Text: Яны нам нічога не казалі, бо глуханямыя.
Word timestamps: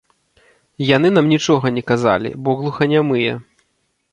Яны 0.95 1.11
нам 1.17 1.25
нічога 1.33 1.73
не 1.75 1.83
казалі, 1.91 2.29
бо 2.47 2.57
глуханямыя. 2.63 3.33